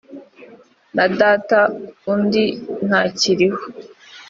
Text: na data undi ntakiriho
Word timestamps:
na 0.95 1.05
data 1.19 1.59
undi 2.13 2.43
ntakiriho 2.87 3.61